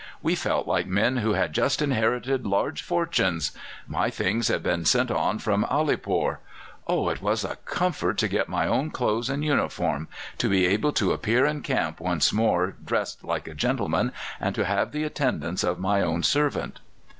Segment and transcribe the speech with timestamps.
[0.23, 3.51] "We felt like men who had just inherited large fortunes!
[3.85, 6.39] My things had been sent on from Alipore.
[6.87, 7.09] Oh!
[7.09, 10.07] it was a comfort to get my own clothes and uniform,
[10.39, 14.65] to be able to appear in camp once more dressed like a gentleman, and to
[14.65, 16.79] have the attendance of my own servant."